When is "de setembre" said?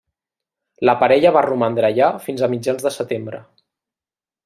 2.89-3.47